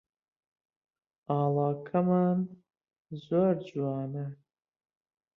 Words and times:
ئاڵاکەمان 1.27 2.39
زۆر 3.25 3.55
جوانە 3.67 4.25